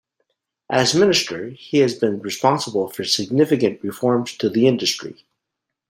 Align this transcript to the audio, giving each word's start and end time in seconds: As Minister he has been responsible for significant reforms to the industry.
As 0.67 0.95
Minister 0.95 1.49
he 1.49 1.77
has 1.77 1.93
been 1.93 2.21
responsible 2.21 2.89
for 2.89 3.03
significant 3.03 3.83
reforms 3.83 4.35
to 4.37 4.49
the 4.49 4.65
industry. 4.67 5.25